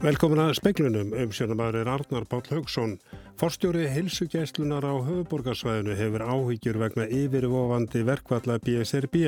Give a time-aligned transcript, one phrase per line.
[0.00, 2.94] Velkomin að speklunum um sjónumæður Arnar Bál Haugsson.
[3.36, 9.18] Forstjóri heilsugæslunar á höfuborgarsvæðinu hefur áhyggjur vegna yfirvofandi verkvalla BSRB.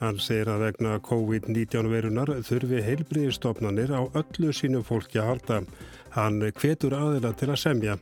[0.00, 5.58] Hann segir að vegna COVID-19 verunar þurfi heilbriðistofnanir á öllu sínu fólki að halda.
[6.16, 7.94] Hann hvetur aðila til að semja.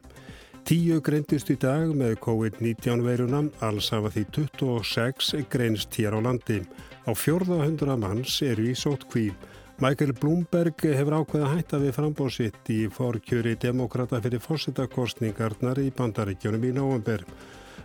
[0.64, 6.62] Tíu greindist í dag með COVID-19 verunam, alls hafa því 26 greinst hér á landi.
[7.04, 9.36] Á fjörða hundra manns eru í sótt kvíð.
[9.76, 16.70] Michael Bloomberg hefur ákveða hætta við frambóðsitt í fórkjöri demokrata fyrir fórsettakostningarnar í bandaríkjónum í
[16.78, 17.26] nóvember.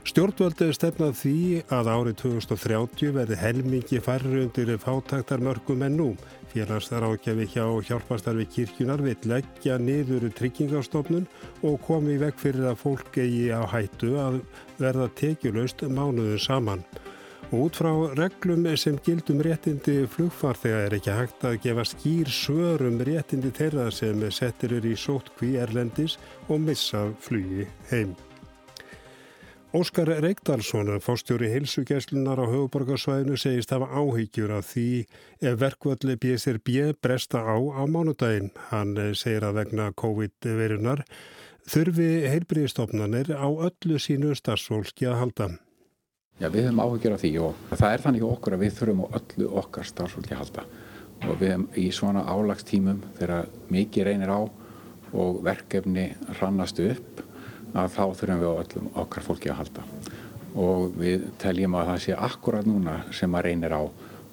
[0.08, 1.34] Stjórnvöldu stefnað því
[1.68, 6.08] að árið 2030 verði helmingi færri undir fátaktarmörgum en nú.
[6.56, 11.28] Félagsþar ákjafi hjá hjálpastarfi kirkjunar vill leggja niður tryggingastofnun
[11.68, 14.42] og komi vekk fyrir að fólk eigi á hættu að
[14.80, 16.88] verða tekjulaust mánuðu saman.
[17.52, 23.50] Út frá reglum sem gildum réttindi flugfarþega er ekki hægt að gefa skýr svörum réttindi
[23.52, 26.14] þeirra sem settir eru í sótkví erlendis
[26.48, 28.14] og missa flugi heim.
[29.76, 34.86] Óskar Reykdalsson, fórstjóri heilsugæslunar á höfuborgarsvæðinu, segist hafa áhyggjur af því
[35.44, 38.54] ef verkvalli BSRB bresta á á mánudaginn.
[38.72, 41.04] Hann segir að vegna COVID-verunar
[41.68, 45.50] þurfi heilbriðstofnanir á öllu sínu starfsfólki að halda.
[46.42, 49.08] Já, við höfum áhugir af því og það er þannig okkur að við þurfum á
[49.20, 50.64] öllu okkar starfsfólki að halda
[51.28, 56.08] og við höfum í svona álagstímum þegar mikið reynir á og verkefni
[56.40, 57.22] rannast upp
[57.78, 59.86] að þá þurfum við á öllum okkar fólki að halda
[60.66, 63.82] og við teljum að það sé akkurat núna sem að reynir á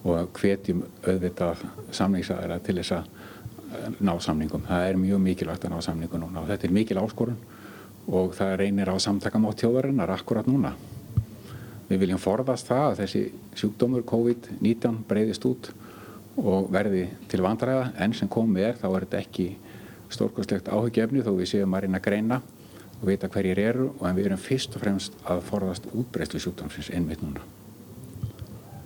[0.08, 4.64] og hvetjum auðvitað samningsaðara til þess að ná samningum.
[4.64, 7.36] Það er mjög mikilvægt að ná samningum núna og þetta er mikil áskorun
[8.08, 10.72] og það reynir á samtakamátt þjóðarinnar akkurat núna.
[11.89, 13.22] Við viljum forðast það að þessi
[13.56, 15.70] sjúkdómur COVID-19 breyðist út
[16.39, 19.48] og verði til vandræða en sem komið er þá er þetta ekki
[20.12, 22.40] stórkostlegt áhugjefni þó við séum að reyna að greina
[22.98, 27.24] og vita hverjir eru en við erum fyrst og fremst að forðast útbreyðslu sjúkdómsins einmitt
[27.24, 27.45] núna.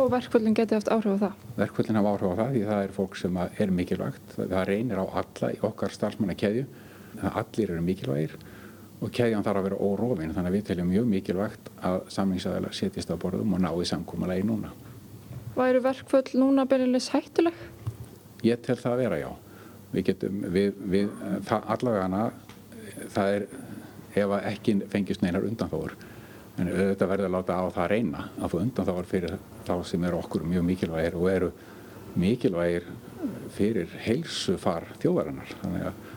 [0.01, 1.43] Og verkvöldin geti haft áhrif á það?
[1.59, 4.35] Verkvöldin hafa áhrif á það því það er fólk sem er mikilvægt.
[4.39, 6.65] Það reynir á alla í okkar starfsmannakeðju.
[7.29, 8.37] Allir eru mikilvægir
[9.03, 13.11] og keðjan þarf að vera órofin þannig að við teljum mjög mikilvægt að samlingsæðilega setjast
[13.11, 14.71] á borðum og ná í samkómalagi núna.
[15.57, 17.57] Væru verkföll núna byrjulegs hættuleg?
[18.47, 19.29] Ég tel það að vera já.
[19.93, 21.11] Við getum, við, við,
[21.49, 22.23] það, allavega hana,
[23.13, 23.47] það er
[24.23, 25.99] ef ekki fengist neinar undanþóður.
[26.61, 29.37] En auðvitað verður að láta á það að reyna að få undanþóður fyrir
[29.67, 31.53] þá sem eru okkur mjög mikilvægir og eru
[32.23, 32.89] mikilvægir
[33.57, 35.55] fyrir heilsufar þjóðarinnar.
[35.63, 36.12] Þannig að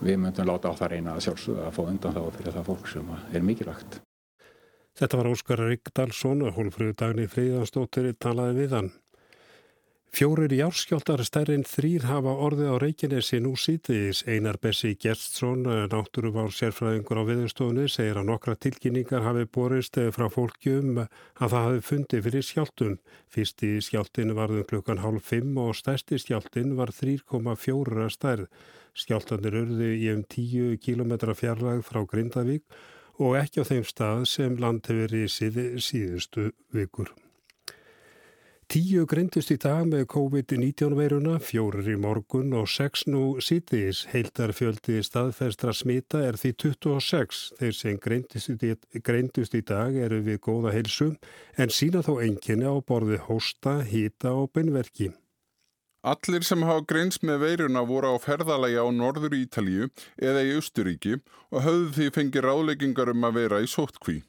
[0.00, 2.88] við myndum láta á það reyna að sjálfsögða að fá undan þá fyrir það fólk
[2.92, 4.00] sem er mikilvægt.
[4.98, 8.88] Þetta var Óskar Ríkdalsson og hólfröðu dagni Fríðansdóttir talaði við hann.
[10.08, 14.22] Fjórir járskjáltar stærrin þrýr hafa orðið á Reykjanesi nú sítiðis.
[14.26, 21.04] Einar Bessi Gjertsson, náttúruvár sérfræðingur á viðurstofunni, segir að nokkra tilkynningar hafi borist frá fólkjum
[21.04, 22.96] að það hafi fundið fyrir skjáltum.
[23.28, 28.48] Fyrsti skjáltin varðum klukkan hálf 5 og stærsti skjáltin var 3,4 stærð.
[28.98, 32.64] Skjáltanir urðu í um 10 km fjarlag frá Grindavík
[33.20, 37.12] og ekki á þeim stað sem land hefur í síðustu vikur.
[38.68, 44.02] Tíu greindust í dag með COVID-19 veiruna, fjórir í morgun og sex nú sítiðis.
[44.12, 47.40] Heildarfjöldi staðferstra smita er því 26.
[47.56, 51.14] Þeir sem greindust í, dag eru við góða heilsu
[51.56, 55.14] en sína þó enginni á borði hósta, hýta og beinverki.
[56.04, 59.88] Allir sem hafa greins með veiruna voru á ferðalagi á norður Ítalíu
[60.20, 64.26] eða í Östuríki og höfðu því fengið ráðleggingar um að vera í sóttkví.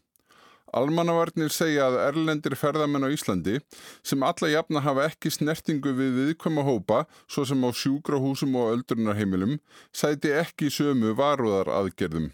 [0.75, 3.57] Almannavarnir segja að erlendir ferðamenn á Íslandi
[4.05, 9.57] sem alla jafna hafa ekki snertingu við viðkvæma hópa svo sem á sjúkrahúsum og öldrunarheimilum
[9.91, 12.29] sæti ekki sömu varúðar aðgerðum.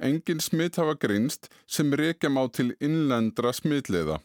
[0.00, 4.20] Engin smitt hafa greinst sem reykja má til innlendra smittleiða.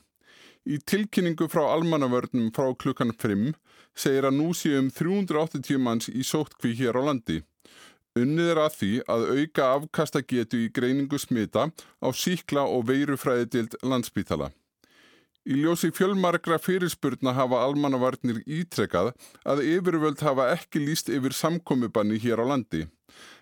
[0.65, 3.51] Í tilkynningu frá almannavörnum frá klukkan 5
[3.95, 7.43] segir að nú séum 380 manns í sóttkví hér á landi.
[8.15, 11.65] Unnið er að því að auka afkastagetu í greiningu smita
[11.99, 14.53] á síkla og veirufræðidild landsbítala.
[15.45, 19.11] Í ljósi fjölmargra fyrirspurna hafa almannavarnir ítrekað
[19.43, 22.85] að yfirvöld hafa ekki líst yfir samkomiðbanni hér á landi.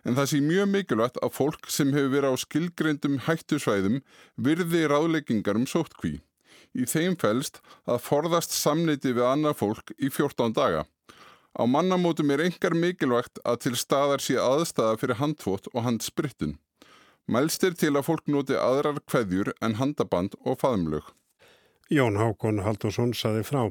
[0.03, 4.01] En það sé mjög mikilvægt að fólk sem hefur verið á skilgreyndum hættusvæðum
[4.49, 6.17] virði ráðleggingar um sóttkví.
[6.73, 10.83] Í þeim fælst að forðast samneiti við annað fólk í 14 daga.
[11.53, 16.55] Á mannamótum er engar mikilvægt að til staðar sé aðstæða fyrir handfót og handspritun.
[17.29, 21.05] Mælst er til að fólk noti aðrar kveðjur en handaband og faðumlög.
[21.93, 23.69] Jón Hákon Haldursson saði frá.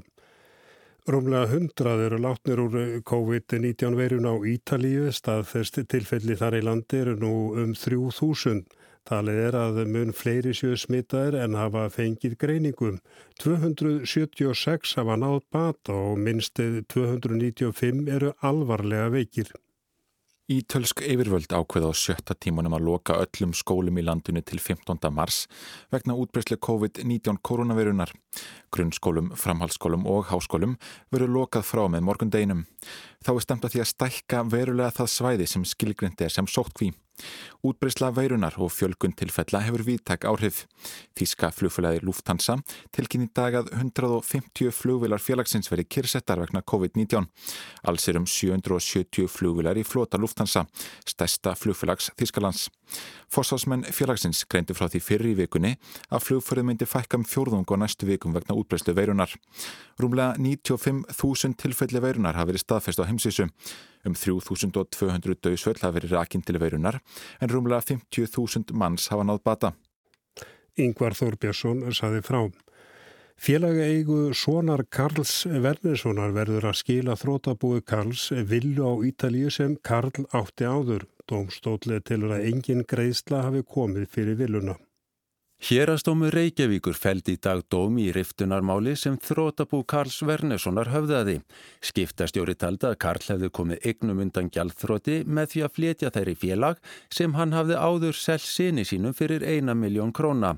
[1.10, 2.76] Rúmlega hundrað eru látnir úr
[3.10, 8.62] COVID-19 veirun á Ítalíu, staðfest tilfelli þar í landi eru nú um 3000.
[9.08, 13.00] Talið er að mun fleiri séu smitaðir en hafa fengið greiningum.
[13.42, 19.50] 276 hafa náð bata og minnstið 295 eru alvarlega veikir.
[20.52, 24.98] Ítölsk yfirvöld ákveða á sjötta tímanum að loka öllum skólum í landinu til 15.
[25.14, 25.46] mars
[25.94, 28.10] vegna útbreysli COVID-19 koronavirunar.
[28.74, 30.74] Grunnskólum, framhaldsskólum og háskólum
[31.14, 32.66] veru lokað frá með morgundeginum.
[33.22, 36.90] Þá er stemt að því að stækka verulega það svæði sem skilgrindi er sem sóttkví.
[37.62, 40.64] Útbreysla veirunar og fjölgun tilfella hefur viðtæk áhrif.
[41.18, 42.56] Þíska flugfélagi Lufthansa
[42.94, 47.28] tilkynni dag að 150 flugvilar félagsins veri kyrsettar vegna COVID-19.
[47.86, 50.66] Alls er um 770 flugvilar í flota Lufthansa,
[51.06, 52.66] stærsta flugfélags Þískalands.
[53.32, 55.76] Fossásmenn félagsins greindu frá því fyrir í vikunni
[56.10, 59.32] að flugförðu myndi fækka um fjórðung og næstu vikum vegna útbreyslu veirunar.
[60.02, 63.48] Rúmlega 95.000 tilfelli veirunar hafi verið staðfest á heimsísu.
[64.02, 66.98] Um 3.200 döðsvöld hafi verið rakinn til veirunar
[67.40, 69.72] en rúmlega 50.000 manns hafa náð bata.
[70.80, 72.42] Yngvar Þórbjörnsson saði frá.
[73.42, 80.26] Félagi eigu Svonar Karls Vernessonar verður að skila þrótabúi Karls villu á Ítalíu sem Karl
[80.30, 81.08] átti áður.
[81.26, 84.76] Dómstólið til að engin greiðsla hafi komið fyrir villuna.
[85.62, 91.36] Hérastómu Reykjavíkur fældi í dag dómi í riftunarmáli sem þrótabú Karls Vernessonar höfðaði.
[91.86, 96.34] Skiptastjóri taldi að Karl hefði komið eignum undan gjaldþróti með því að flétja þær í
[96.40, 96.82] félag
[97.14, 100.56] sem hann hafði áður selg sinni sínum fyrir eina miljón króna.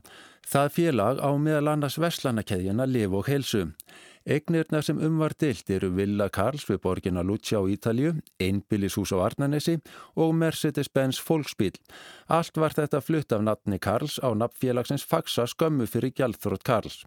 [0.48, 3.66] Það félag á meðal annars Vestlanakeðjana Liv og Helsu.
[4.24, 9.74] Egnirna sem umvar dilt eru Villa Karls við borginna Lucia á Ítalju, Einbillishús á Arnanesi
[10.16, 11.76] og Mercedes-Benz Volksbíl.
[12.32, 17.04] Allt var þetta flutt af nafni Karls á nafnfélagsins Faxa skömmu fyrir gjaldþrótt Karls.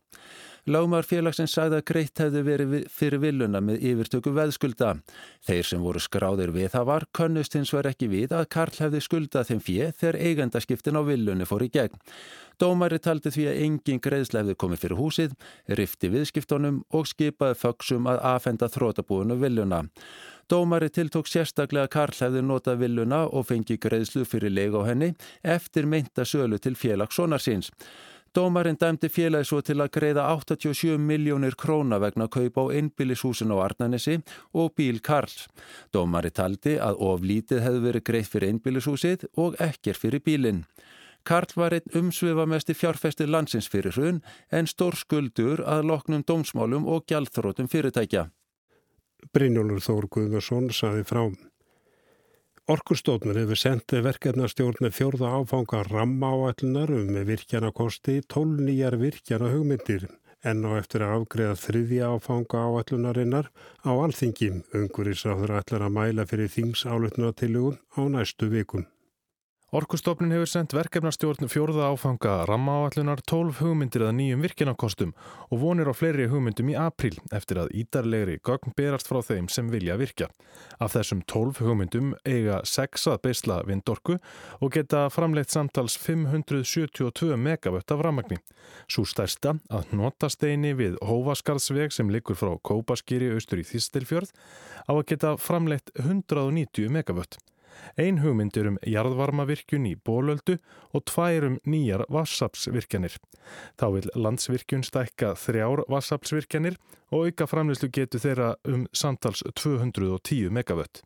[0.68, 4.98] Lámar félagsins sagði að greitt hefði verið fyrir villuna með yfirtöku veðskulda.
[5.48, 9.02] Þeir sem voru skráðir við það var könnust hins var ekki við að Karl hefði
[9.06, 11.96] skuldað þeim fjö þegar eigandaskiptin á villunni fór í gegn.
[12.58, 15.36] Dómari taldi því að engin greiðsla hefði komið fyrir húsið,
[15.78, 19.84] rifti viðskiptunum og skipaði föksum að afhenda þrótabúinu viljuna.
[20.50, 25.14] Dómari tiltók sérstaklega að Karl hefði notað viljuna og fengi greiðslu fyrir leik á henni
[25.44, 27.74] eftir meinta sölu til félagssónarsins.
[28.38, 33.58] Dómarinn dæmdi félagi svo til að greiða 87 miljónir króna vegna kaup á einbillishúsin á
[33.66, 34.20] Arnanesi
[34.54, 35.48] og bíl Karls.
[35.94, 40.66] Dómari taldi að oflítið hefði verið greitt fyrir einbillishúsið og ekkir fyrir bílinn.
[41.28, 44.22] Karl var einn umsvifamesti fjárfestir landsins fyrir hrun
[44.52, 48.30] en stór skuldur að loknum dómsmálum og gjaldþrótum fyrirtækja.
[49.36, 51.24] Brynjólfur Þór Guðnarsson saði frá.
[52.72, 59.52] Orkustóknur hefur sendið verkefnastjórn með fjórða áfanga ramma áætlunar um virkjana kosti 12 nýjar virkjana
[59.52, 60.08] hugmyndir
[60.48, 63.50] en á eftir að afgreða þriðja áfanga áætlunarinnar
[63.84, 64.52] á alþingi.
[64.76, 68.88] Ungurísáður ætlar að mæla fyrir þingsálutunatilugun á næstu vikum.
[69.76, 75.10] Orkustofnin hefur sendt verkefnastjórn fjórða áfanga rammaáallunar 12 hugmyndir að nýjum virkinakostum
[75.52, 79.68] og vonir á fleiri hugmyndum í april eftir að ídarlegri gögn berast frá þeim sem
[79.68, 80.30] vilja virkja.
[80.80, 84.16] Af þessum 12 hugmyndum eiga 6 að beisla vindorku
[84.64, 88.40] og geta framleitt samtals 572 megavött af rammagni.
[88.88, 94.32] Svo stærsta að notasteini við Hófaskarðsveg sem likur frá Kópaskýri austur í Þistilfjörð
[94.88, 97.42] á að geta framleitt 190 megavött.
[97.98, 100.58] Ein hugmyndir um jarðvarmavirkjun í bólöldu
[100.94, 103.18] og tværum nýjar vassapsvirkjanir.
[103.80, 106.80] Þá vil landsvirkjun stækka þrjár vassapsvirkjanir
[107.12, 111.04] og auka framleyslu getu þeirra um samtals 210 megavött.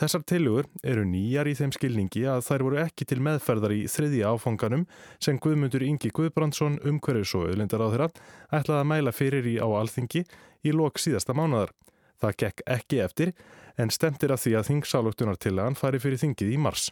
[0.00, 4.32] Þessar tilugur eru nýjar í þeim skilningi að þær voru ekki til meðferðar í þriðja
[4.32, 4.86] áfanganum
[5.22, 8.08] sem Guðmundur Ingi Guðbrandsson umhverjus og auðlindar á þeirra
[8.56, 10.24] ætlaði að mæla fyrir í á alþingi
[10.64, 11.74] í lok síðasta mánadar.
[12.22, 13.32] Það gekk ekki eftir
[13.80, 16.90] en stemtir að því að þingsálugtunartillagan fari fyrir þingið í mars.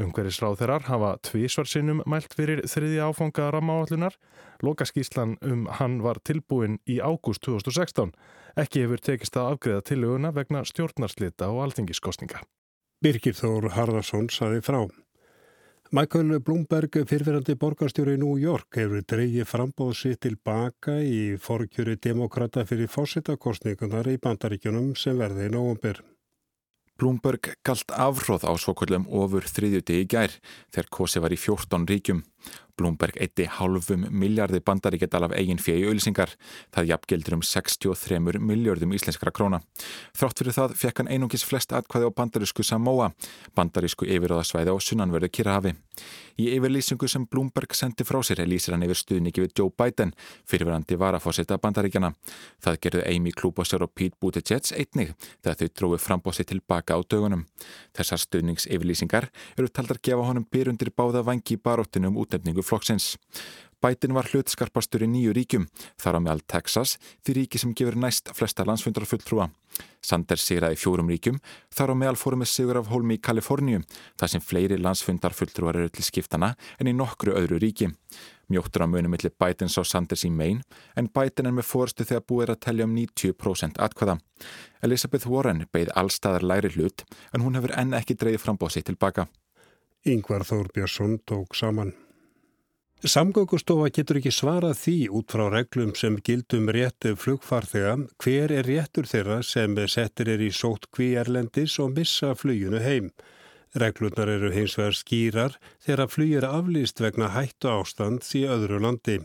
[0.00, 4.14] Umhverjisráð þeirrar hafa tvísvarsinnum mælt fyrir þriði áfanga rammaállunar.
[4.64, 8.14] Lokaskíslan um hann var tilbúin í ágúst 2016.
[8.56, 12.40] Ekki hefur tekist að afgreða tillöguna vegna stjórnarslita og alþingiskostninga.
[13.04, 14.86] Birgir Þór Harðarsson saði frá.
[15.92, 22.86] Michael Bloomberg, fyrfirandi borgarstjóri í New York, hefur dreyið frambóðsi tilbaka í forkjöru demokrata fyrir
[22.86, 25.98] fórsettakostningunar í bandaríkjunum sem verði í nógumbir.
[26.94, 30.38] Bloomberg galt afhróð á svokullum ofur þriðjuti í gær
[30.70, 32.22] þegar kosi var í 14 ríkjum.
[32.80, 36.32] Bloomberg eitti halvum miljardi bandaríkjadal af eigin fjegi auðlýsingar.
[36.74, 39.60] Það jafngildur um 63 miljardum íslenskra króna.
[40.16, 43.12] Þrátt fyrir það fekk hann einungis flest atkvæði á bandarísku Samoa,
[43.54, 45.74] bandarísku yfiráðasvæði á sunnanverðu Kirahavi.
[46.40, 50.14] Í yfirlýsingu sem Bloomberg sendi frá sér lýsir hann yfir stuðningi við Joe Biden,
[50.48, 52.14] fyrirverandi varafósita bandaríkjana.
[52.64, 57.44] Það gerðu Amy Klobuchar og Pete Buttigieg einnig þegar þau tróðu frambósi tilbaka á dögunum.
[57.96, 63.16] Þessar stuðningsyfirlýsingar eru taldar gefa honum byrjundir báða vangi í baróttinu um útnefningu flokksins.
[63.80, 65.62] Biden var hlutskarpastur í nýju ríkjum,
[65.96, 69.46] þar á meðal Texas, því ríki sem gefur næst flesta landsfundarfulltrúa.
[70.04, 71.38] Sanders sigraði fjórum ríkjum,
[71.72, 73.80] þar á meðal fórum með sigur af hólmi í Kaliforníu,
[74.20, 77.88] þar sem fleiri landsfundarfulltrúar eru til skiptana en í nokkru öðru ríki.
[78.52, 80.60] Mjóttur á munum millir Bidens og Sanders í Maine,
[80.92, 84.18] en Biden er með fórstu þegar búið er að tellja um 90% atkvæða.
[84.84, 89.30] Elizabeth Warren beigð allstaðar læri hlut, en hún hefur enn ekki dreyið frambóðsitt tilbaka.
[90.04, 91.94] Yngvar Þór Björnsson tók saman.
[93.00, 99.06] Samgöngustofa getur ekki svarað því út frá reglum sem gildum réttu flugfarþega hver er réttur
[99.08, 103.08] þeirra sem settir er í sótt kví erlendis og missa fluginu heim.
[103.72, 109.16] Reglunar eru hins vegar skýrar þegar flug er aflýst vegna hættu ástands í öðru landi.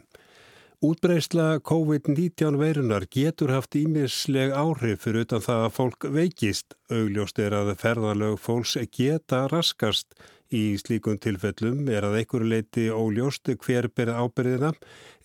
[0.80, 6.80] Útbreysla COVID-19 veirunar getur haft ímisleg áhrif fyrir utan það að fólk veikist.
[6.88, 10.16] Augljóst er að ferðalög fólks geta raskast
[10.54, 14.74] Í slíkun tilfellum er að einhverju leiti óljóst hver berð ábyrðina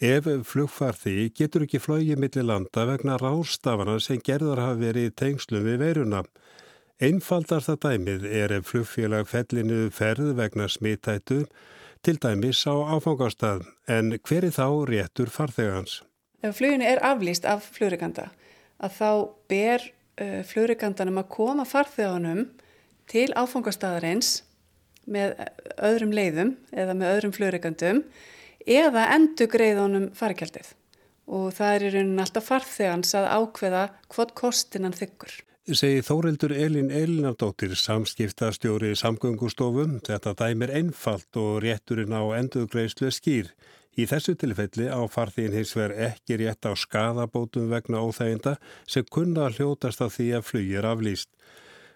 [0.00, 5.66] ef flugfarði getur ekki flóið millir landa vegna rástafana sem gerðar hafa verið í tengslum
[5.68, 6.22] við veiruna.
[7.00, 11.44] Einfaldar það dæmið er ef flugfélag fellinu ferð vegna smittættu
[12.00, 16.00] til dæmis á áfangastað en hver er þá réttur farþegans?
[16.40, 18.30] Ef fluginu er aflýst af flugreganda
[18.80, 19.10] að þá
[19.52, 22.46] ber uh, flugregandanum að koma farþeganum
[23.10, 24.38] til áfangastaðarins
[25.10, 25.36] með
[25.90, 28.04] öðrum leiðum eða með öðrum fljóðreikandum
[28.66, 30.74] eða endur greiðunum fargjaldið
[31.30, 35.36] og það er í rauninni alltaf farþegans að ákveða hvort kostinan þykkur.
[35.70, 43.52] Segir Þórildur Elin Elinardóttir samskiptastjóri samgöngustofum þetta dæmir einfalt og rétturinn á endurgreislu skýr.
[43.94, 48.56] Í þessu tilfelli á farþín hins verð ekki rétt á skadabótum vegna óþæginda
[48.88, 51.30] sem kunna hljótast af því að flugir aflýst.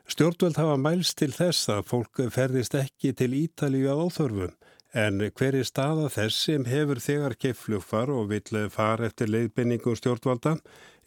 [0.05, 4.57] Stjórnvöld hafa mælst til þess að fólk ferðist ekki til Ítalíu að óþörfum
[4.95, 10.59] en hver er staða þess sem hefur þegar keifflugfar og vill fara eftir leiðbenningum stjórnvalda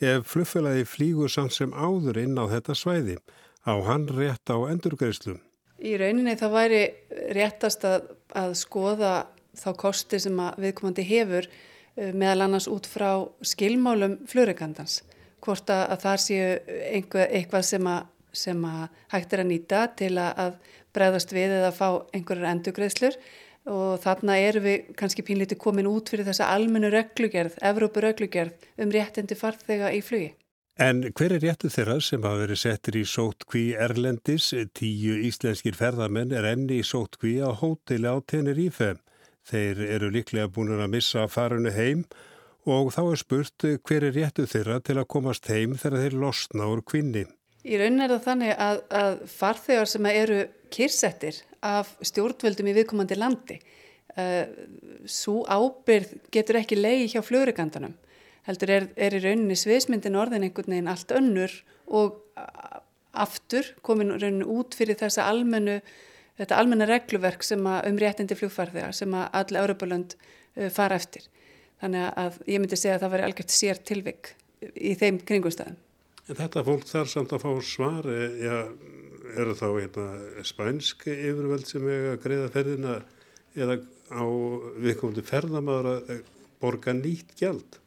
[0.03, 3.15] ef flugfélagi flýgur samt sem áður inn á þetta svæði
[3.63, 5.39] á hann rétt á endurgreislum.
[5.79, 6.83] Í rauninni þá væri
[7.37, 9.13] réttast að, að skoða
[9.57, 15.03] þá kosti sem viðkomandi hefur eh, meðal annars út frá skilmálum flugregandans.
[15.43, 16.47] Hvort að, að það séu
[16.91, 20.57] einhver, eitthvað sem að sem að hægt er að nýta til að
[20.95, 23.19] bregðast við eða fá einhverjar endugreðslur
[23.67, 28.93] og þarna erum við kannski pínlítið komin út fyrir þessa almennu reglugerð, Evrópu reglugerð um
[28.93, 30.31] réttindi farþega í flugi.
[30.77, 34.51] En hver er réttu þeirra sem hafa verið settir í sótkví Erlendis?
[34.77, 38.93] Tíu íslenskir ferðamenn er enni í sótkví á hóteli á Tenerife.
[39.47, 42.05] Þeir eru líklega búin að missa farinu heim
[42.67, 46.69] og þá er spurt hver er réttu þeirra til að komast heim þegar þeir losna
[46.69, 47.25] úr kvinni.
[47.67, 50.39] Í raunin er það þannig að, að farþegar sem eru
[50.71, 54.51] kyrsettir af stjórnvöldum í viðkomandi landi, uh, eh,
[55.09, 57.95] svo ábyrð getur ekki leiði hjá fljóðregandanum.
[58.47, 61.53] Heldur er, er í rauninni sviðsmyndin orðin einhvern veginn allt önnur
[61.87, 62.21] og
[63.17, 65.81] aftur komin rauninni út fyrir þessa almennu,
[66.39, 71.27] þetta almenna regluverk sem að um réttindi fljóðfarþegar sem að allir Európa-lönd uh, fara eftir.
[71.81, 74.31] Þannig að ég myndi segja að það væri algjört sér tilvik
[74.73, 75.77] í þeim kringumstæðum.
[76.27, 78.07] En þetta fólk þarf samt að fá svar,
[78.41, 78.63] ja,
[79.37, 80.07] er það þá hérna,
[80.47, 82.95] spænsk yfirveld sem er að greiða ferðina
[83.57, 83.77] eða
[84.11, 84.23] á
[84.83, 86.23] viðkomandi ferðamáður að
[86.61, 87.79] borga nýtt gjald?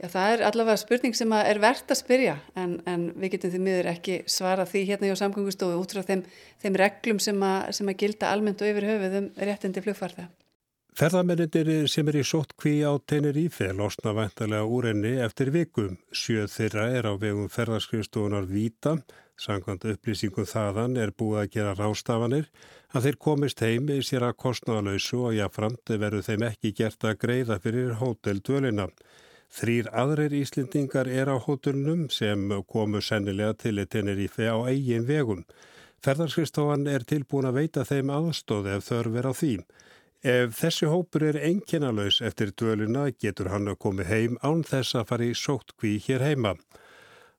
[0.00, 3.58] Já, það er allavega spurning sem er verðt að spyrja en, en við getum því
[3.66, 6.22] miður ekki svara því hérna hjá samgöngustofu út frá þeim,
[6.62, 10.30] þeim reglum sem að, sem að gilda almennt og yfir höfuð um réttindi flugfarða.
[10.98, 15.94] Ferðarmennir sem er í sóttkví á Tenerife losna vantarlega úr enni eftir vikum.
[16.10, 18.96] Sjöð þeirra er á vegum ferðarskriðstofunar Víta.
[19.40, 22.50] Sangkvæmt upplýsingum þaðan er búið að gera rástafanir
[22.90, 27.18] að þeir komist heim í sér að kostnáðalöysu og jáframt verður þeim ekki gert að
[27.22, 28.88] greiða fyrir hóteldvölina.
[29.50, 35.46] Þrýr aðrir Íslendingar er á hótelnum sem komu sennilega til Tenerife á eigin vegum.
[36.02, 39.64] Ferðarskriðstofan er tilbúin að veita þeim aðstóð ef þörf er á þým.
[40.20, 45.06] Ef þessi hópur er enginalauðs eftir dvöluna getur hann að komi heim án þess að
[45.08, 46.52] fara í sóttkví hér heima.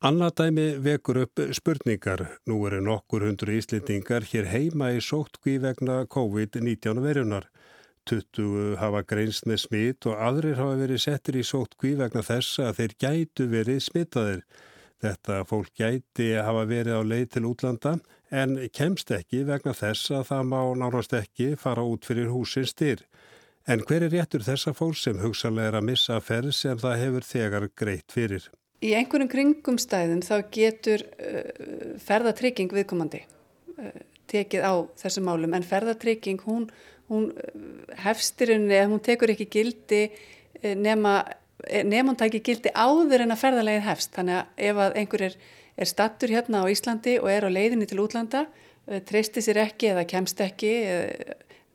[0.01, 2.23] Annað dæmi vekur upp spurningar.
[2.49, 7.45] Nú eru nokkur hundru íslendingar hér heima í sóttkví vegna COVID-19 verunar.
[8.09, 12.79] 20 hafa greinst með smitt og aðrir hafa verið settir í sótkví vegna þess að
[12.79, 14.41] þeir gætu verið smittaðir.
[15.05, 17.93] Þetta fólk gæti hafa verið á leið til útlanda
[18.31, 23.03] en kemst ekki vegna þess að það má nárast ekki fara út fyrir húsins styr.
[23.69, 27.27] En hver er réttur þessa fólk sem hugsalega er að missa ferð sem það hefur
[27.27, 28.47] þegar greitt fyrir?
[28.81, 33.21] Í einhverjum kringumstæðum þá getur uh, ferðatrygging viðkomandi
[33.77, 33.91] uh,
[34.31, 34.73] tekið á
[35.03, 36.65] þessum málum en ferðatrygging hún
[37.11, 41.19] hún eh, hefstirinn eða hún tekur ekki gildi eh, nema,
[41.67, 44.13] eh, nema hún tækir gildi áður en að ferðarlegið hefst.
[44.15, 45.39] Þannig að ef að einhver er,
[45.77, 48.45] er stattur hérna á Íslandi og er á leiðinni til útlanda,
[49.07, 50.71] treysti sér ekki eða kemst ekki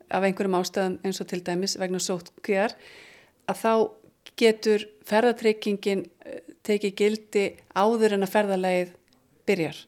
[0.07, 2.75] af einhverjum ástæðum eins og til dæmis vegna sótt kvíðar,
[3.47, 3.73] að þá
[4.37, 6.05] getur ferðartryggingin
[6.67, 8.95] tekið gildi áður en að ferðarlegið
[9.47, 9.83] byrjar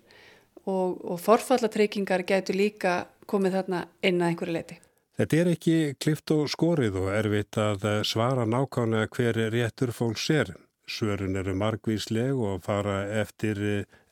[0.66, 3.00] og, og forfallatryggingar getur líka
[3.30, 4.80] komið þarna inn að einhverju leiti.
[5.20, 10.54] Þetta er ekki klift og skorið og erfitt að svara nákvæmlega hver réttur fólks er.
[10.90, 13.60] Svörun eru margvísleg og fara eftir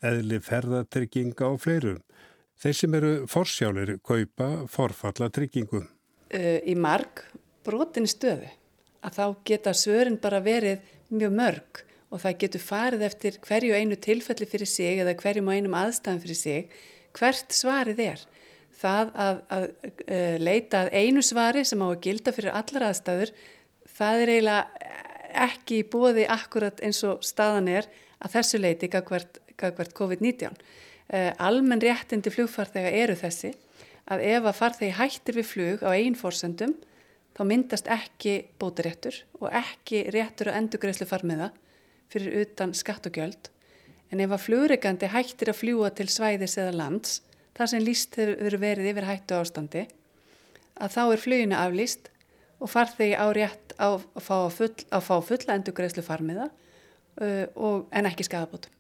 [0.06, 2.04] eðli ferðatrygginga og fleirum.
[2.58, 5.84] Þeir sem eru forsjálir kaupa forfalla tryggingu.
[6.34, 7.24] Í marg
[7.66, 8.50] brotin stöðu
[9.06, 10.82] að þá geta svörun bara verið
[11.14, 15.58] mjög mörg og það getur farið eftir hverju einu tilfelli fyrir sig eða hverjum og
[15.58, 16.76] einum aðstæðan fyrir sig
[17.18, 18.26] hvert svarið er
[18.78, 22.88] það að, að, að eh, leita að einu svari sem á að gilda fyrir allar
[22.92, 23.34] aðstæður,
[23.98, 27.88] það er eiginlega ekki í bóði akkurat eins og staðan er
[28.24, 30.58] að þessu leiti gagvert, gagvert COVID-19.
[31.08, 33.54] Uh, almenn réttindi flugfarþega eru þessi
[34.12, 36.74] að ef að farþegi hættir við flug á einn fórsendum
[37.38, 41.52] þá myndast ekki bótaréttur og ekki réttur og endugreislu farmiða
[42.12, 43.52] fyrir utan skatt og gjöld.
[44.12, 47.22] En ef að flugregandi hættir að fljúa til svæðis eða lands
[47.58, 49.86] þar sem líst hefur verið yfir hættu ástandi
[50.78, 52.12] að þá er fluginu aflýst
[52.60, 56.50] og farþegi á rétt á að fá, full, að fá fulla endurgreðslu farmiða
[57.22, 58.74] uh, en ekki skadabótum.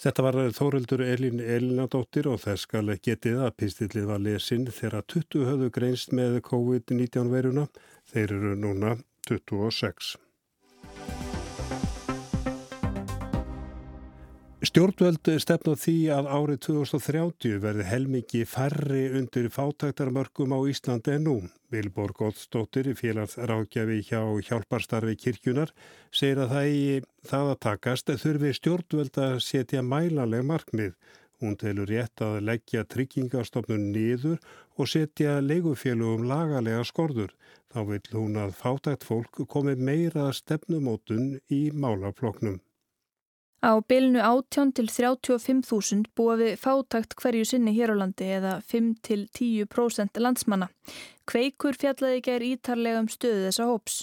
[0.00, 5.44] Þetta var Þórildur Elin Elinadóttir og þess skal getið að pistillið var lesin þegar 20
[5.44, 7.66] höfðu greinst með COVID-19 veruna.
[8.08, 8.94] Þeir eru núna
[9.28, 10.14] 26.
[14.60, 21.36] Stjórnvöld stefna því að árið 2030 verði helmingi færri undir fátæktarmörgum á Íslandi en nú.
[21.70, 25.70] Vilborg Góðstóttir, félagsrákjafi hjá hjálparstarfi kirkjunar,
[26.10, 26.84] segir að það í
[27.30, 30.96] það að takast þurfi stjórnvöld að setja mælaleg markmið.
[31.40, 34.40] Hún telur rétt að leggja tryggingastofnun niður
[34.76, 37.32] og setja leigufélugum lagalega skorður.
[37.72, 42.58] Þá vil hún að fátækt fólk komi meira stefnumótun í málafloknum.
[43.60, 48.94] Á bylnu 18 til 35.000 búa við fátakt hverju sinni hér á landi eða 5
[49.04, 50.70] til 10% landsmanna.
[51.28, 53.98] Kveikur fjallaði gær ítarlega um stöðu þessa hóps.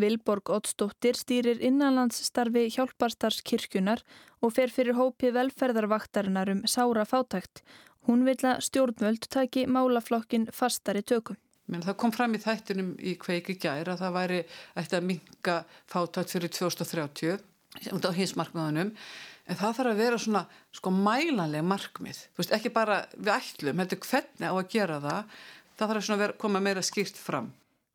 [0.00, 4.00] Vilborg Ottsdóttir stýrir innanlandsstarfi hjálparstarskirkjunar
[4.40, 7.60] og fer fyrir hópi velferðarvaktarinnar um sára fátakt.
[8.08, 11.36] Hún vil að stjórnvöld taki málaflokkin fastari tökum.
[11.68, 14.42] Men það kom fram í þættinum í kveiki gær að það væri
[14.80, 17.51] eftir að minka fátakt fyrir 2030
[17.92, 22.72] út á hinsmarkmiðunum en það þarf að vera svona sko mælanlega markmið, þú veist ekki
[22.74, 25.34] bara við ætlum, heldur hvernig á að gera það
[25.78, 27.50] það þarf að vera, koma meira skýrt fram.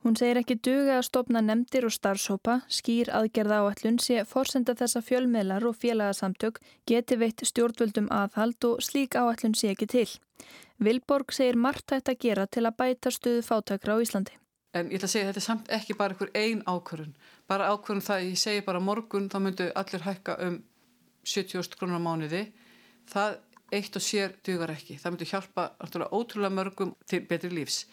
[0.05, 5.01] Hún segir ekki duga að stopna nefndir og starfsópa, skýr aðgerða áallun sé forsenda þessa
[5.03, 10.07] fjölmiðlar og félagasamtök geti veitt stjórnvöldum aðhald og slík áallun sé ekki til.
[10.79, 14.37] Vilborg segir margt hægt að gera til að bæta stuðu fátökra á Íslandi.
[14.77, 17.15] En ég ætla að segja þetta er samt ekki bara einhver einn ákvörðun.
[17.49, 20.61] Bara ákvörðun það ég segi bara morgun þá myndu allir hækka um
[21.25, 22.45] 70.000 krónar á mánuði.
[23.11, 23.37] Það
[23.73, 24.97] eitt og sér dugar ekki.
[25.01, 25.67] Það myndu hjálpa
[26.11, 27.85] ótrúlega mörgum til betri lífs.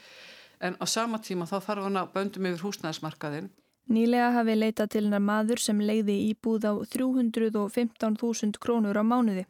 [0.61, 3.51] En á sama tíma þá þarf hann að böndum yfir húsnæðismarkaðin.
[3.85, 9.45] Nýlega hafi leitað til hennar maður sem leiði íbúð á 315.000 krónur á mánuði.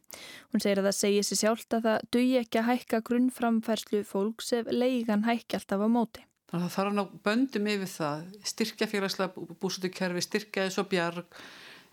[0.50, 4.50] Hún segir að það segir sér sjálft að það dugi ekki að hækka grunnframferslu fólks
[4.58, 6.24] ef leigan hækki alltaf á móti.
[6.50, 11.38] Þannig að það þarf hann á böndum yfir það, styrkja félagslega búsutukerfi, styrkja þessu bjarg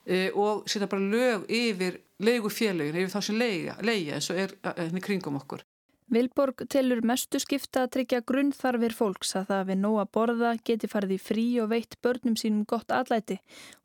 [0.06, 4.56] e, og setja bara lög yfir leigu félagin, yfir þá sem leiga eins og er
[4.76, 5.66] henni kringum okkur.
[6.12, 10.90] Vilborg telur mestu skipta að tryggja grunnþarfir fólks að það við nóg að borða geti
[10.92, 13.38] farið í frí og veitt börnum sínum gott allæti.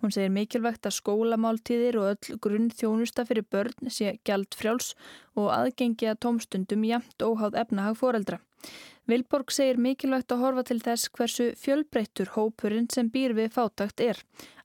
[0.03, 4.97] Hún segir mikilvægt að skólamáltíðir og öll grunn þjónusta fyrir börn sé gjald frjáls
[5.39, 8.41] og aðgengi að tómstundum jæmt óháð efnahag foreldra.
[9.07, 14.19] Vilborg segir mikilvægt að horfa til þess hversu fjölbreyttur hópurinn sem býr við fátakt er.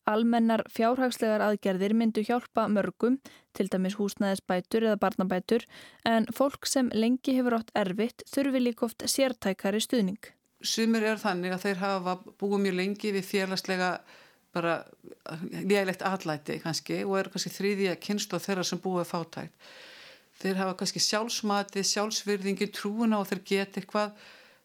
[0.09, 3.19] Almennar fjárhagslegar aðgerðir myndu hjálpa mörgum,
[3.53, 5.67] til dæmis húsnæðisbætur eða barnabætur,
[6.09, 10.33] en fólk sem lengi hefur átt erfitt þurfi líka oft sértækari stuðning.
[10.63, 13.91] sumir er þannig að þeir hafa búið mjög lengi við félagslega
[14.53, 14.83] bara
[15.65, 19.53] lélægt allæti kannski og er kannski þrýðja kynstu þeirra sem búið fátækt
[20.41, 24.15] þeir hafa kannski sjálfsmatið, sjálfsvirðingi trúuna og þeir geta eitthvað.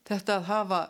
[0.06, 0.80] Þetta að hafa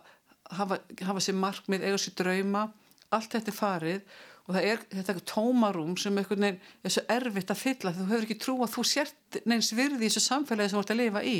[0.55, 2.67] hafa, hafa sér markmið, eiga sér drauma
[3.15, 7.93] allt þetta er farið og það er þetta tómarum sem er svo erfitt að fylla.
[7.95, 10.93] Þú hefur ekki trú að þú sért neins virði í þessu samfélagi sem þú ert
[10.95, 11.39] að lifa í.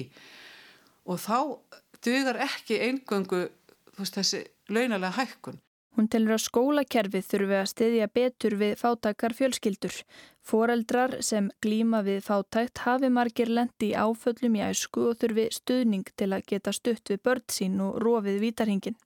[1.07, 1.39] Og þá
[2.03, 3.45] dugar ekki eingöngu
[3.99, 5.61] veist, þessi launalega hækkun.
[5.97, 9.95] Hún telur að skólakerfið þurfi að styðja betur við fátakar fjölskyldur.
[10.47, 16.07] Foreldrar sem glíma við fátækt hafi margir lendi í áföllum í æsku og þurfi stuðning
[16.15, 18.99] til að geta stutt við börn sín og rofið vítarhingin.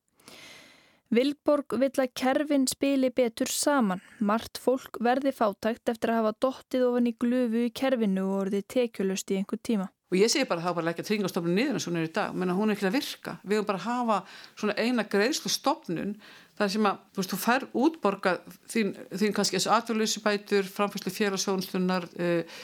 [1.11, 4.03] Vilborg vill að kerfin spili betur saman.
[4.20, 8.68] Mart fólk verði fátækt eftir að hafa dottið ofan í glufu í kerfinu og orðið
[8.76, 9.88] tekjulust í einhver tíma.
[10.11, 12.14] Og ég segi bara að það var ekki að tryggingastofnun niður en svona er í
[12.14, 13.35] dag, menn að hún er ekki að virka.
[13.42, 14.16] Við höfum bara að hafa
[14.59, 16.16] svona eina greiðslu stofnun
[16.61, 18.35] þar sem að, þú veist, þú fær útborga
[18.68, 22.61] þín, þín kannski þessu atverðlöysubætur, framfæslu félagsjónstunar, uh,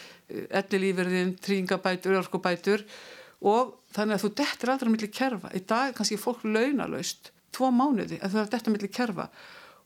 [0.60, 2.84] ellilífurðin, tryggingabætur, örkubætur
[3.46, 5.52] og þannig að þú dettir aldrei millir kerfa.
[5.54, 9.28] Í dag er kannski fólk launalaust, tvo mánuði, að þú er að detta millir kerfa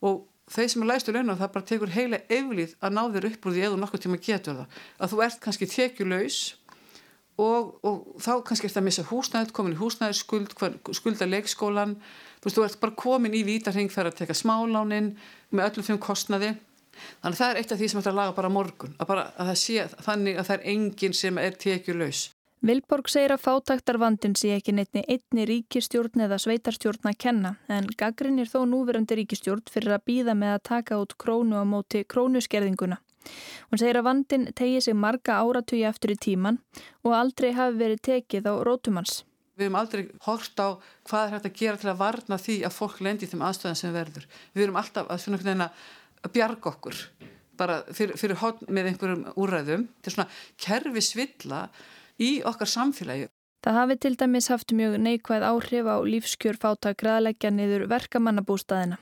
[0.00, 3.46] og þeir sem er læstu launa það bara tekur heila eflið að ná þér upp
[3.46, 4.80] úr því eða nokkuð tíma getur það.
[4.98, 6.38] Að þú ert kannski tekjuleus
[7.40, 10.56] og, og þá kannski ert að missa húsnæð, komin í húsnæðskuld,
[10.96, 11.94] skulda leikskólan,
[12.40, 15.14] þú veist, þú ert bara komin í vítarheng fyrir að teka smálánin
[15.52, 16.50] með öllum þeim kostnaði.
[17.20, 19.24] Þannig að það er eitt af því sem ætla að laga bara morgun, að, bara,
[19.36, 22.26] að það sé þannig að það er enginn sem er tekjuleus.
[22.60, 28.50] Vilborg segir að fátaktarvandin sé ekki neittni einni ríkistjórn eða sveitarstjórn að kenna en gaggrinir
[28.52, 33.00] þó núverandi ríkistjórn fyrir að býða með að taka út krónu á móti krónuskerðinguna.
[33.70, 36.60] Hún segir að vandin tegi sig marga áratugi eftir í tíman
[37.00, 39.22] og aldrei hafi verið tekið á rótumans.
[39.60, 40.68] Við hefum aldrei hort á
[41.10, 43.76] hvað er hægt að gera til að varna því að fólk lendi í þeim aðstöðan
[43.76, 44.24] sem verður.
[44.56, 45.66] Við erum alltaf að,
[46.24, 47.02] að bjarga okkur
[47.60, 49.84] bara fyrir, fyrir hot með einhverjum úræðum.
[50.04, 50.28] Er svona
[50.60, 51.66] kerfi svilla
[52.20, 53.28] í okkar samfélagi.
[53.60, 58.96] Það hafi til dæmis haft mjög neikvæð áhrif á lífskjör fátak ræðleggja niður verkamannabústaðina.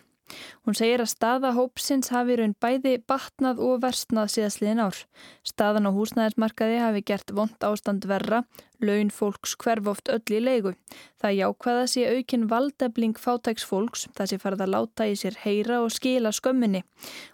[0.66, 4.98] Hún segir að staða hópsins hafi raun bæði batnað og versnað síðastliðin ár.
[5.46, 8.42] Staðan á húsnæðismarkaði hafi gert vond ástand verra,
[8.84, 10.74] laun fólks hverf oft öll í leigu.
[11.22, 15.80] Það jákvæða sé aukinn valdebling fátæks fólks, það sé farið að láta í sér heyra
[15.84, 16.84] og skila skömminni.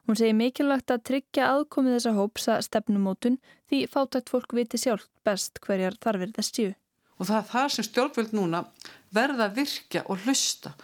[0.06, 5.60] Hún segir mikilvægt að tryggja aðkomið þessa hópsa stefnumótun því fátækt fólk viti sjálf best
[5.64, 6.72] hverjar þarfir þess tíu.
[7.18, 8.64] Og það er það sem stjórnvöld núna
[9.14, 10.74] verða að virkja og hlusta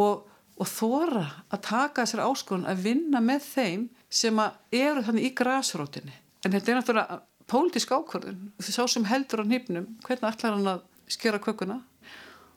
[0.00, 0.24] og
[0.56, 4.38] og þóra að taka þessar áskonun að vinna með þeim sem
[4.72, 6.14] eru þannig í grásrótinni.
[6.44, 7.18] En þetta er náttúrulega
[7.50, 8.40] pólitísk ákvörðun.
[8.62, 11.80] Þið sá sem heldur á nýpnum, hvernig ætlar hann að skera kökuna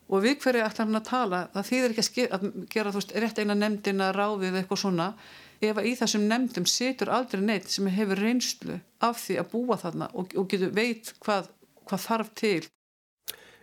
[0.09, 1.43] og við hverju ætlar hann að tala.
[1.53, 5.09] Það þýðir ekki að, skera, að gera veist, rétt eina nefndin að ráðið eitthvað svona
[5.59, 9.77] ef að í þessum nefndum situr aldrei neitt sem hefur reynslu af því að búa
[9.81, 11.49] þarna og, og getur veit hvað,
[11.89, 12.61] hvað þarf til.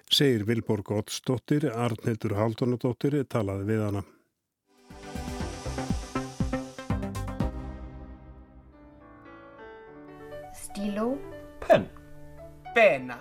[0.07, 4.05] Segir Vilborg Ottsdóttir, Arnildur Haldunadóttir talaði við hana.
[10.77, 11.17] Dilo.
[11.59, 11.89] Pen.
[12.75, 13.19] Penna.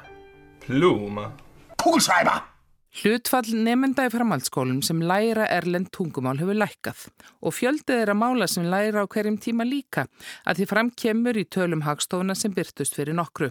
[0.59, 1.31] Pluma.
[1.77, 2.54] Kugelschreiber.
[2.95, 7.01] Hlutfall nefnda í framhaldsskólum sem læra erlend tungumál hefur lækkað
[7.43, 10.05] og fjöldið er að mála sem læra á hverjum tíma líka
[10.47, 13.49] að því fram kemur í tölum hagstofuna sem byrtust fyrir nokkru.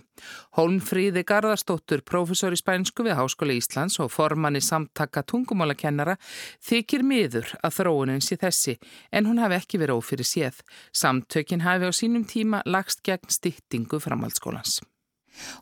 [0.57, 6.17] Hólmfríði Garðarstóttur, profesor í spænsku við Háskóli Íslands og formann í samtaka tungumálakennara
[6.65, 8.79] þykir miður að þróunin sé þessi
[9.13, 10.65] en hún hafi ekki verið ófyrir séð.
[10.97, 14.81] Samtökin hafi á sínum tíma lagst gegn styttingu framhaldsskólans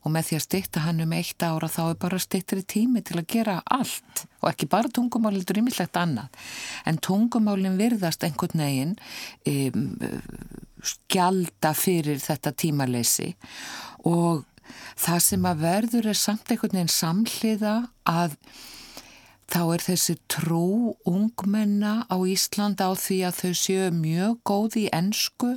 [0.03, 3.19] og með því að stitta hann um eitt ára þá er bara stittri tími til
[3.21, 4.25] að gera allt.
[4.43, 6.31] Og ekki bara tungumál heldur ímislegt annað.
[6.89, 8.97] En tungumálinn virðast einhvern veginn
[9.49, 9.87] um,
[10.83, 13.33] skjalda fyrir þetta tímaleysi.
[14.09, 14.45] Og
[14.99, 17.77] það sem að verður er samt einhvern veginn samhliða
[18.09, 18.37] að
[19.53, 24.87] þá er þessi trú ungmenna á Íslanda á því að þau séu mjög góð í
[24.97, 25.57] ennsku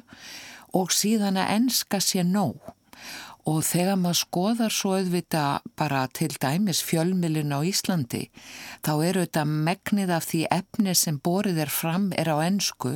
[0.75, 2.59] og síðan að ennska sé nóg
[3.45, 5.43] Og þegar maður skoðar svo auðvita
[5.77, 8.23] bara til dæmis fjölmilin á Íslandi,
[8.81, 12.95] þá eru þetta megnið af því efni sem borið er fram er á ennsku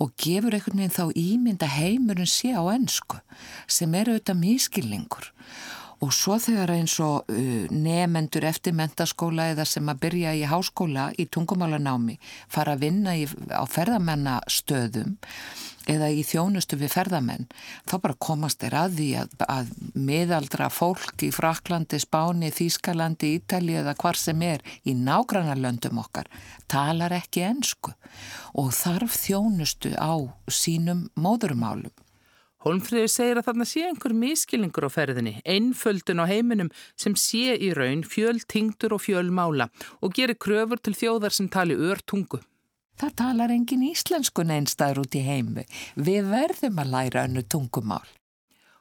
[0.00, 3.20] og gefur einhvern veginn þá ímynda heimurinn sé á ennsku
[3.68, 5.32] sem eru auðvitað mískilningur.
[6.04, 11.08] Og svo þegar eins og uh, nefendur eftir mentaskóla eða sem að byrja í háskóla
[11.18, 15.16] í tungumálanámi fara að vinna í, á ferðamennastöðum
[15.88, 17.46] eða í þjónustu við ferðamenn,
[17.88, 23.78] þá bara komast þeir að því að, að miðaldra fólk í Fraklandi, Spáni, Þýskalandi, Ítali
[23.80, 26.28] eða hvar sem er í nágrannarlöndum okkar
[26.68, 27.94] talar ekki ensku
[28.58, 30.12] og þarf þjónustu á
[30.52, 31.94] sínum móðurmálum.
[32.66, 37.70] Holmfríður segir að þarna sé einhver miskilningur á ferðinni, einföldun á heiminum sem sé í
[37.76, 39.68] raun fjöl tingdur og fjöl mála
[40.02, 42.40] og gerir kröfur til þjóðar sem tali ör tungu.
[42.98, 45.62] Það talar engin íslensku neinstæður út í heimu.
[45.94, 48.08] Við verðum að læra önnu tungumál.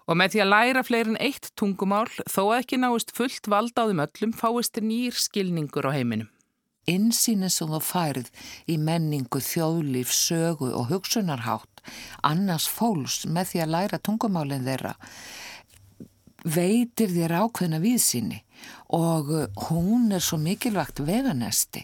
[0.10, 4.02] Og með því að læra fleirin eitt tungumál, þó ekki náist fullt vald á þeim
[4.08, 6.32] öllum, fáist nýr skilningur á heiminum.
[6.88, 8.30] Insýnin sem þú færð
[8.72, 11.77] í menningu, þjóðlíf, sögu og hugsunarhátt,
[12.28, 14.96] annars fólks með því að læra tungumálinn þeirra,
[16.48, 18.42] veitir þér ákveðna viðsýni
[18.96, 19.32] og
[19.68, 21.84] hún er svo mikilvægt veganesti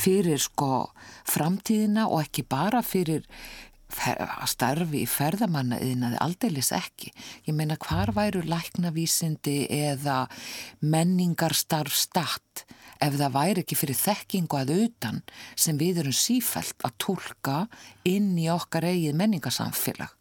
[0.00, 0.90] fyrir sko
[1.28, 3.26] framtíðina og ekki bara fyrir
[3.90, 7.10] að starfi í ferðamannaðinaði aldeilis ekki.
[7.46, 10.24] Ég meina hvar væru læknavísindi eða
[10.80, 12.64] menningarstarf statt
[13.00, 15.20] ef það væri ekki fyrir þekkingu að utan
[15.56, 17.58] sem við erum sífælt að tólka
[18.08, 20.16] inn í okkar eigið menningarsamfélag.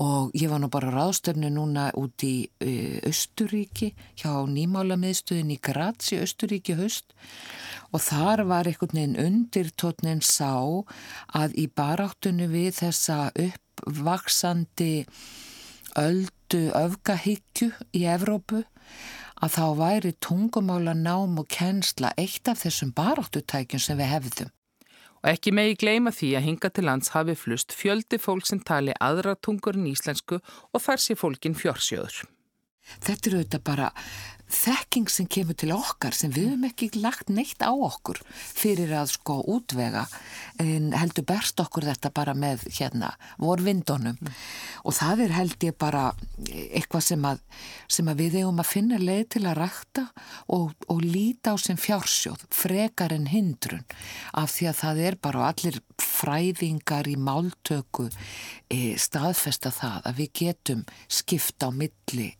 [0.00, 2.48] Og ég var nú bara ráðstöfnu núna út í
[3.06, 7.12] Östuríki hjá nýmálamiðstöðin í Graz í Östuríki höst
[7.90, 10.54] og þar var einhvern veginn undirtótnin sá
[11.34, 15.06] að í baráttunni við þessa uppvaksandi
[15.98, 18.62] öldu öfgahyggju í Evrópu
[19.40, 24.50] að þá væri tungumála nám og kennsla eitt af þessum baráttutækjum sem við hefðum.
[25.20, 28.94] Og ekki megi gleyma því að hinga til lands hafi flust fjöldi fólk sem tali
[29.00, 32.22] aðra tungur en íslensku og þar sé fólkin fjórsjöður.
[33.04, 33.90] Þetta eru auðvitað bara
[34.50, 39.12] þekking sem kemur til okkar sem við hefum ekki lagt neitt á okkur fyrir að
[39.14, 40.06] sko útvega
[40.62, 44.34] en heldur berst okkur þetta bara með hérna vorvindunum mm.
[44.84, 46.04] og það er held ég bara
[46.48, 47.42] eitthvað sem að,
[47.88, 50.06] sem að við hefum að finna leið til að rækta
[50.56, 53.86] og, og líta á sem fjársjóð frekar en hindrun
[54.34, 58.08] af því að það er bara allir fræðingar í máltöku
[58.70, 62.30] e, staðfesta það að við getum skipta á milli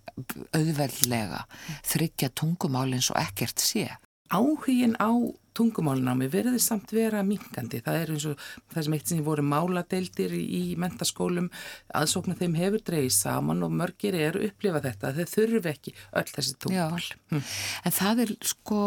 [0.56, 1.44] auðveldlega
[1.86, 3.88] þryggja tungumálins og ekkert sé.
[4.30, 5.10] Áhugin á
[5.58, 7.80] tungumálinámi verður samt vera minkandi.
[7.84, 11.50] Það er eins og það sem eitt sem voru máladeildir í mentaskólum,
[11.98, 15.12] aðsóknar þeim hefur dreyið saman og mörgir eru upplifa þetta.
[15.18, 17.10] Þeir þurfi ekki öll þessi tungumál.
[17.32, 17.44] Hm.
[17.84, 18.80] En það er sko,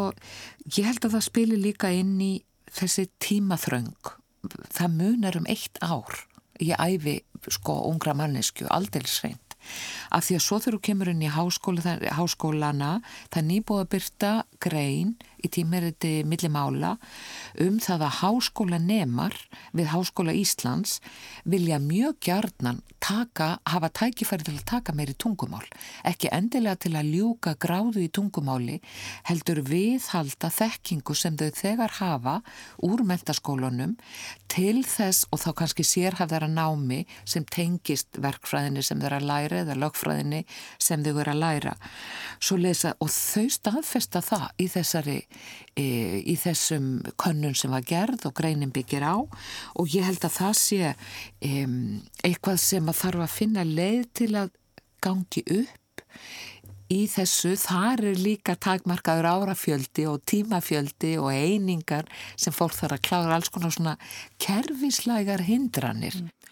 [0.72, 2.34] ég held að það spilir líka inn í
[2.72, 4.14] þessi tímaþröng.
[4.74, 6.24] Það munar um eitt ár
[6.64, 7.20] í æfi
[7.52, 9.40] sko ungra mannesku, aldelsrein
[10.14, 12.92] af því að svo þú kemur inn í háskóla, háskólana
[13.34, 16.96] það nýbúið að byrta grein í tímeriti millimála
[17.64, 19.36] um það að háskóla nemar
[19.76, 21.00] við Háskóla Íslands
[21.50, 25.66] vilja mjög gjarnan taka, hafa tækifæri til að taka meiri tungumál.
[26.08, 28.78] Ekki endilega til að ljúka gráðu í tungumáli
[29.28, 32.38] heldur viðhalda þekkingu sem þau þegar hafa
[32.88, 33.98] úr mentaskólunum
[34.52, 39.62] til þess og þá kannski sérhafðara námi sem tengist verkfræðinni sem þau eru að læra
[39.66, 40.44] eða lögfræðinni
[40.80, 41.76] sem þau eru að læra.
[42.64, 45.18] Lesa, og þau staðfesta það í þessari
[45.80, 49.18] í þessum könnun sem var gerð og greinin byggir á.
[49.80, 50.94] Og ég held að það sé
[52.24, 54.54] eitthvað sem að þarf að finna leið til að
[55.04, 55.80] gangi upp
[56.94, 63.06] í þessu, þar er líka takmarkaður árafjöldi og tímafjöldi og einingar sem fólk þarf að
[63.08, 63.96] klára alls konar svona
[64.44, 66.20] kerfislægar hindranir.
[66.22, 66.43] Mm.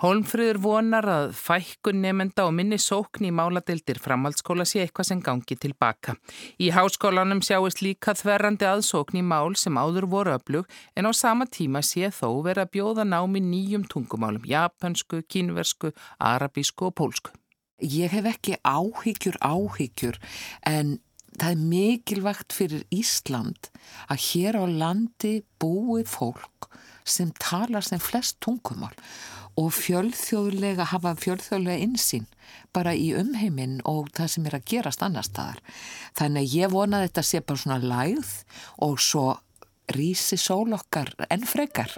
[0.00, 5.56] Hólmfröður vonar að fækkun nefnda og minni sókn í máladeildir framhaldsskóla sé eitthvað sem gangi
[5.60, 6.14] tilbaka.
[6.56, 11.44] Í háskólanum sjáist líka þverrandi aðsókn í mál sem áður voru öflug en á sama
[11.44, 17.34] tíma sé þó vera bjóða námi nýjum tungumálum, japansku, kínversku, arabísku og pólsku.
[17.84, 20.16] Ég hef ekki áhyggjur áhyggjur
[20.64, 20.96] en
[21.36, 23.68] það er mikilvægt fyrir Ísland
[24.08, 26.70] að hér á landi búi fólk
[27.04, 28.96] sem talar sem flest tungumál
[29.60, 32.26] og fjölþjóðlega hafa fjölþjóðlega insýn
[32.74, 35.60] bara í umheiminn og það sem er að gerast annar staðar.
[36.18, 38.32] Þannig að ég vona að þetta sé bara svona læð
[38.86, 39.26] og svo
[39.96, 41.92] rísi sól okkar enn frekar.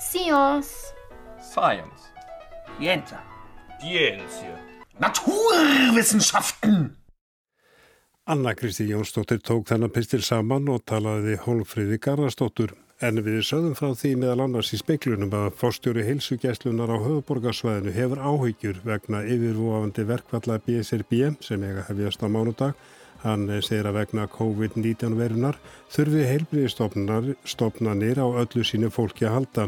[0.00, 0.92] Science.
[1.52, 2.10] Science.
[2.78, 3.20] Scienza.
[3.80, 4.58] Scienza.
[4.98, 6.96] Naturwissenschaften.
[8.24, 12.76] Anna Kristi Jónsdóttir tók þennan pistil saman og talaði Hólfríði Garðarsdóttur.
[13.02, 18.20] En við sögðum frá því meðal annars í speiklunum að fórstjóri heilsugjæslunar á höfuborgarsvæðinu hefur
[18.22, 22.76] áhyggjur vegna yfirvofandi verkvalla BSRB sem eiga hefjast á mánudag.
[23.24, 25.58] Hann segir að vegna COVID-19 verunar
[25.90, 29.66] þurfi heilbriðstofnanir á öllu sínu fólki að halda.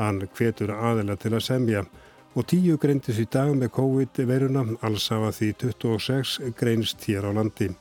[0.00, 1.84] Hann hvetur aðila til að semja
[2.32, 7.74] og tíu greindis í dag með COVID-veruna, alls hafa því 26 greinst hér á landi.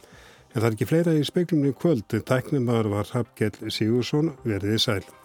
[0.49, 5.18] En það er ekki fleira í speiklumni kvöld, tæknumar var Hapkell Sigursson verðið sæl.